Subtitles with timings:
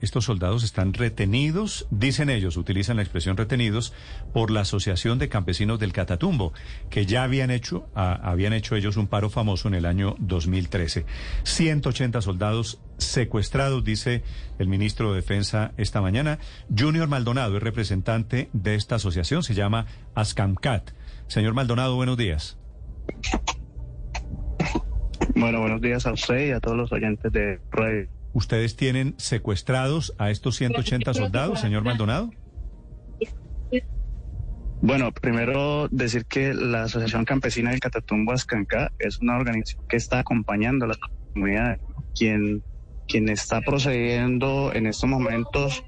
[0.00, 3.92] Estos soldados están retenidos, dicen ellos, utilizan la expresión retenidos,
[4.32, 6.52] por la Asociación de Campesinos del Catatumbo,
[6.90, 11.06] que ya habían hecho, a, habían hecho ellos un paro famoso en el año 2013.
[11.42, 14.22] 180 soldados secuestrados, dice
[14.58, 16.38] el ministro de Defensa esta mañana.
[16.76, 20.90] Junior Maldonado es representante de esta asociación, se llama ASCAMCAT.
[21.26, 22.58] Señor Maldonado, buenos días.
[25.34, 28.08] Bueno, buenos días a usted y a todos los oyentes de Radio.
[28.34, 32.30] ¿Ustedes tienen secuestrados a estos 180 soldados, señor Maldonado?
[34.82, 40.18] Bueno, primero decir que la Asociación Campesina del Catatumbo Ascanca es una organización que está
[40.18, 40.98] acompañando a las
[41.32, 41.80] comunidades.
[42.18, 42.64] Quien,
[43.06, 45.84] quien está procediendo en estos momentos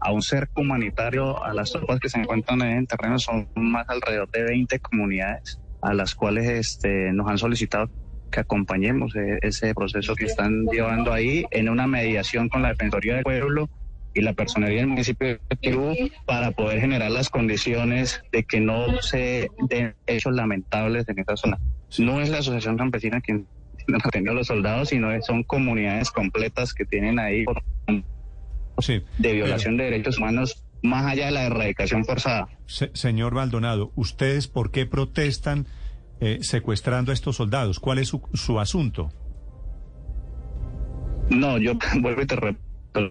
[0.00, 3.86] a un cerco humanitario a las tropas que se encuentran en el terreno son más
[3.90, 7.90] alrededor de 20 comunidades a las cuales este, nos han solicitado
[8.34, 13.14] que acompañemos eh, ese proceso que están llevando ahí en una mediación con la Defensoría
[13.14, 13.70] del Pueblo
[14.12, 15.94] y la personería del municipio de Perú
[16.26, 21.58] para poder generar las condiciones de que no se den hechos lamentables en esta zona.
[21.98, 23.46] No es la Asociación Campesina quien
[24.02, 27.44] ha tenido a los soldados, sino son comunidades completas que tienen ahí
[28.78, 32.48] Sí, de violación de derechos humanos más allá de la erradicación forzada.
[32.66, 35.66] Se- señor Maldonado, ¿ustedes por qué protestan
[36.20, 37.80] eh, secuestrando a estos soldados?
[37.80, 39.10] ¿Cuál es su, su asunto?
[41.30, 42.62] No, yo vuelvo y te repito,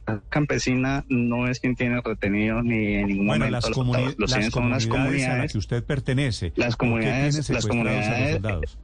[0.06, 3.94] la campesina no es quien tiene retenidos ni en ningún Bueno, momento las, los comuni-
[3.94, 4.16] soldados.
[4.18, 6.54] Los las tienen son unas comunidades a las comunidades que usted pertenece.
[6.56, 8.80] Las ¿por qué comunidades- las secuestrados a los comunidades- soldados?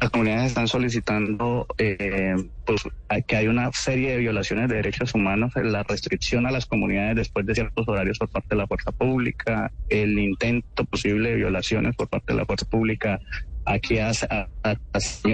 [0.00, 2.82] Las comunidades están solicitando eh, pues,
[3.26, 7.44] que hay una serie de violaciones de derechos humanos, la restricción a las comunidades después
[7.46, 12.08] de ciertos horarios por parte de la fuerza pública, el intento posible de violaciones por
[12.08, 13.18] parte de la fuerza pública
[13.64, 14.72] aquí a, a- a-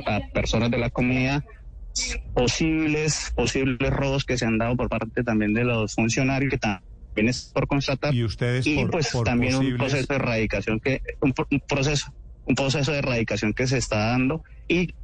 [0.07, 1.43] a personas de la comunidad,
[2.35, 7.29] posibles, posibles robos que se han dado por parte también de los funcionarios que también
[7.29, 11.01] es por constatar Y ustedes y por, pues por también un proceso de erradicación que
[11.21, 11.33] un
[11.69, 12.13] proceso
[12.45, 14.95] un proceso de erradicación que se está dando y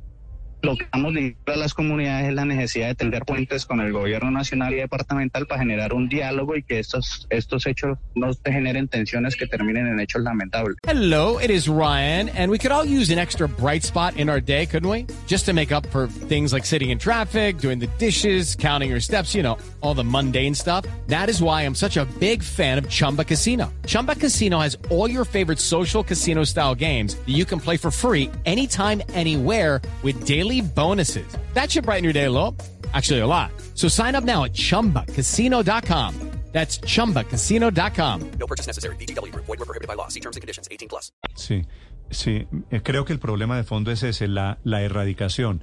[0.63, 3.93] lo que estamos diciendo a las comunidades es la necesidad de tender puentes con el
[3.93, 8.89] gobierno nacional y departamental para generar un diálogo y que estos estos hechos no generen
[8.89, 10.77] tensiones que terminen en hechos lamentables.
[10.87, 14.41] Hello, it is Ryan, and we could all use an extra bright spot in our
[14.41, 15.07] day, couldn't we?
[15.27, 19.01] Just to make up for things like sitting in traffic, doing the dishes, counting your
[19.01, 20.85] steps, you know, all the mundane stuff.
[21.07, 23.73] That is why I'm such a big fan of Chumba Casino.
[23.87, 27.91] Chumba Casino has all your favorite social casino style games that you can play for
[27.91, 31.27] free anytime, anywhere with daily bonuses.
[31.55, 32.57] That should brighten your day a little.
[32.93, 33.53] Actually, a lot.
[33.75, 36.15] So sign up now at chumbacasino.com.
[36.53, 38.31] That's chumbacasino.com.
[38.41, 38.97] No purchase necessary.
[38.97, 39.45] VGW Group.
[39.47, 40.09] Void were prohibited by law.
[40.09, 40.67] See terms and conditions.
[40.69, 41.13] 18 plus.
[41.37, 41.65] Sí,
[42.11, 42.49] sí.
[42.73, 45.63] eh, Creo que el problema de fondo es ese, la, la erradicación.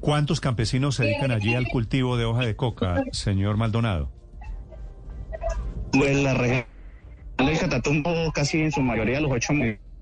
[0.00, 4.10] ¿Cuántos campesinos se dedican allí al cultivo de hoja de coca, señor Maldonado?
[5.92, 6.64] Pues la región
[7.38, 9.52] del Catatumbo casi en su mayoría los ocho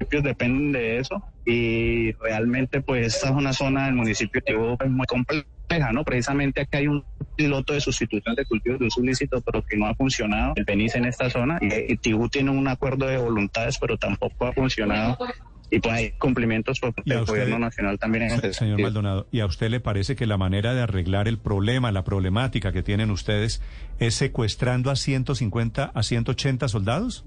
[0.03, 4.77] municipios dependen de eso y realmente pues esta es una zona del municipio de Tibú
[4.77, 6.05] pues, muy compleja, ¿no?
[6.05, 7.05] Precisamente aquí hay un
[7.37, 10.97] piloto de sustitución de cultivos de uso ilícito pero que no ha funcionado, el PENIS
[10.97, 15.19] en esta zona y, y Tibú tiene un acuerdo de voluntades pero tampoco ha funcionado
[15.73, 18.79] y pues hay cumplimientos por parte del gobierno nacional también en ese Señor.
[18.79, 22.73] Maldonado, ¿y a usted le parece que la manera de arreglar el problema, la problemática
[22.73, 23.63] que tienen ustedes,
[23.99, 27.25] es secuestrando a 150, a 180 soldados?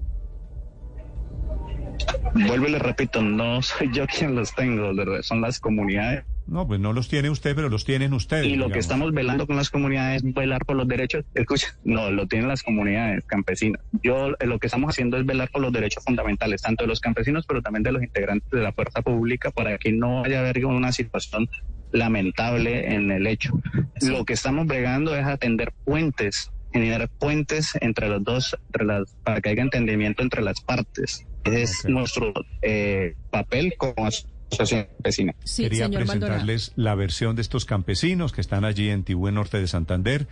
[2.46, 4.92] Vuelvo y le repito, no soy yo quien los tengo,
[5.22, 8.46] son las comunidades No, pues no los tiene usted, pero los tienen ustedes.
[8.46, 11.24] Y lo que estamos velando con las comunidades es velar por los derechos.
[11.34, 13.80] Escucha, no, lo tienen las comunidades campesinas.
[14.02, 17.00] Yo eh, lo que estamos haciendo es velar por los derechos fundamentales, tanto de los
[17.00, 20.64] campesinos, pero también de los integrantes de la fuerza pública, para que no haya haber
[20.66, 21.48] una situación
[21.92, 23.60] lamentable en el hecho.
[24.02, 29.40] Lo que estamos bregando es atender puentes, generar puentes entre los dos, entre las, para
[29.40, 31.26] que haya entendimiento entre las partes.
[31.46, 31.90] Es Ok.
[31.90, 32.32] nuestro
[32.62, 35.34] eh, papel como asociación campesina.
[35.56, 40.26] Quería presentarles la versión de estos campesinos que están allí en Tibú, norte de Santander,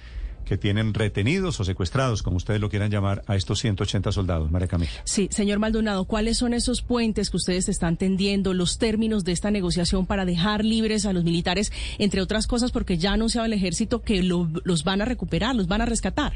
[0.45, 4.51] que tienen retenidos o secuestrados, como ustedes lo quieran llamar, a estos 180 soldados.
[4.51, 4.91] María Camila.
[5.05, 9.51] Sí, señor Maldonado, ¿cuáles son esos puentes que ustedes están tendiendo, los términos de esta
[9.51, 13.55] negociación para dejar libres a los militares, entre otras cosas, porque ya ha anunciado el
[13.55, 16.35] ejército que lo- los van a recuperar, los van a rescatar?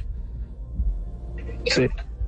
[1.67, 1.83] Sí.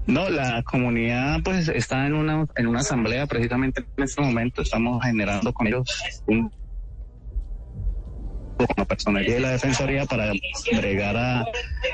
[0.07, 4.63] No, la comunidad pues está en una en una asamblea precisamente en este momento.
[4.63, 5.85] Estamos generando con ellos
[6.27, 6.51] un
[8.77, 10.33] la personería y la defensoría para
[10.77, 11.45] bregar a,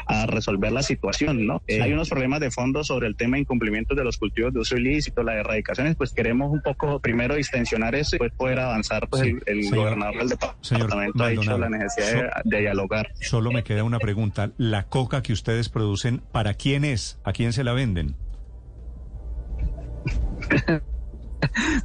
[0.06, 1.62] a resolver la situación, ¿no?
[1.66, 4.60] Eh, hay unos problemas de fondo sobre el tema de incumplimiento de los cultivos de
[4.60, 9.08] uso ilícito, las erradicaciones, pues queremos un poco primero distensionar eso y después poder avanzar,
[9.08, 13.08] pues Sí, el, el señor- gobernador del departamento ha dicho la necesidad de, de dialogar.
[13.20, 14.50] Solo me queda una pregunta.
[14.56, 17.18] ¿La coca que ustedes producen, para quién es?
[17.24, 18.16] ¿A quién se la venden?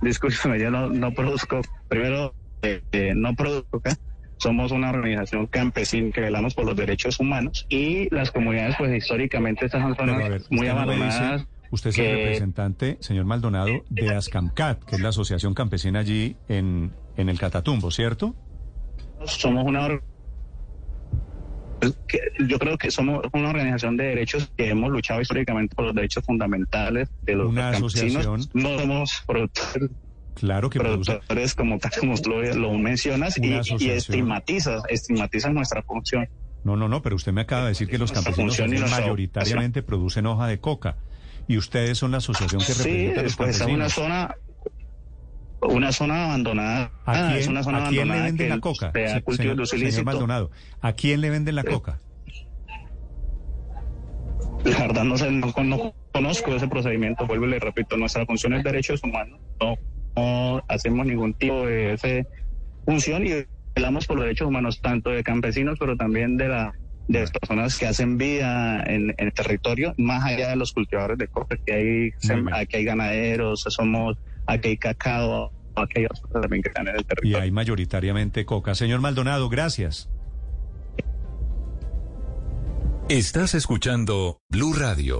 [0.02, 3.98] Discúlpeme, yo no, no produzco, primero, eh, eh, no produzco acá.
[4.42, 9.68] Somos una organización campesina que velamos por los derechos humanos y las comunidades, pues históricamente
[9.68, 11.46] estas son zonas ver, muy abandonadas.
[11.70, 16.38] usted es el que- representante, señor Maldonado, de Ascamcat, que es la asociación campesina allí
[16.50, 18.34] en, en el Catatumbo, ¿cierto?
[19.26, 20.00] somos una
[22.08, 25.94] que yo creo que somos una organización de derechos que hemos luchado históricamente por los
[25.96, 28.26] derechos fundamentales de los Una campesinos.
[28.26, 28.50] asociación.
[28.54, 29.90] No somos productores,
[30.36, 31.12] Claro que produce.
[31.12, 36.28] productores como tal como tú lo, lo mencionas y, y estigmatizas, estigmatizas nuestra función.
[36.64, 38.58] No, no, no, pero usted me acaba de decir que los campesinos
[38.90, 40.96] mayoritariamente producen hoja de coca.
[41.48, 44.36] Y ustedes son la asociación que Sí, representa a los pues es una zona
[45.62, 46.92] una zona abandonada.
[47.06, 48.92] ¿A Ah, quién, es una zona a quién le abandonada venden la coca?
[48.94, 50.04] se señor, señor.
[50.06, 52.00] Maldonado, ¿a quién le venden la coca?
[54.64, 58.54] La verdad no sé, no, no conozco ese procedimiento, vuelvo y le repito, nuestra función
[58.54, 59.76] es derechos humanos, no,
[60.16, 62.26] no hacemos ningún tipo de
[62.86, 63.32] función y
[63.76, 66.74] velamos por los derechos humanos tanto de campesinos pero también de la
[67.08, 71.18] de las personas que hacen vida en, en el territorio, más allá de los cultivadores
[71.18, 72.10] de coca, que hay,
[72.54, 76.96] aquí hay ganaderos, somos, aquí hay cacao, aquí hay otras cosas también que están en
[76.96, 77.42] el Y territorio.
[77.42, 78.76] hay mayoritariamente coca.
[78.76, 80.10] Señor Maldonado, gracias.
[83.10, 85.20] Estás escuchando Blue Radio.